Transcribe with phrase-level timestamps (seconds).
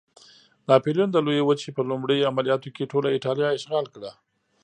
[0.69, 4.11] ناپلیون د لویې وچې په لومړي عملیاتو کې ټوله اېټالیا اشغال کړه.